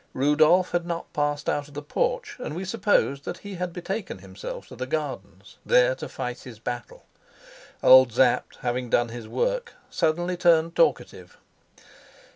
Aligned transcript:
Rudolf 0.15 0.71
had 0.71 0.83
not 0.87 1.13
passed 1.13 1.47
out 1.47 1.67
of 1.67 1.75
the 1.75 1.83
porch, 1.83 2.35
and 2.39 2.55
we 2.55 2.65
supposed 2.65 3.23
that 3.25 3.37
he 3.37 3.53
had 3.53 3.71
betaken 3.71 4.17
himself 4.17 4.67
to 4.69 4.75
the 4.75 4.87
gardens, 4.87 5.57
there 5.63 5.93
to 5.93 6.09
fight 6.09 6.39
his 6.39 6.57
battle. 6.57 7.05
Old 7.83 8.11
Sapt, 8.11 8.55
having 8.61 8.89
done 8.89 9.09
his 9.09 9.27
work, 9.27 9.73
suddenly 9.91 10.37
turned 10.37 10.75
talkative. 10.75 11.37